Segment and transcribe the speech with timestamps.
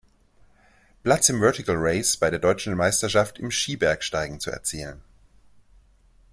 [1.03, 5.03] Platz im Vertical Race bei der Deutschen Meisterschaft im Skibergsteigen zu erzielen.